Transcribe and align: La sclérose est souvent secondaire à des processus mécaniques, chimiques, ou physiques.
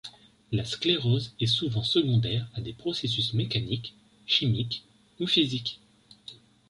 La 0.51 0.65
sclérose 0.65 1.35
est 1.39 1.45
souvent 1.45 1.83
secondaire 1.83 2.49
à 2.55 2.61
des 2.61 2.73
processus 2.73 3.35
mécaniques, 3.35 3.93
chimiques, 4.25 4.83
ou 5.19 5.27
physiques. 5.27 5.79